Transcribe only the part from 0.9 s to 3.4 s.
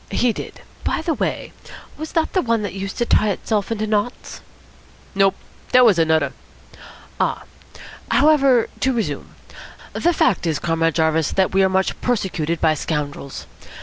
the way, was that the one that used to tie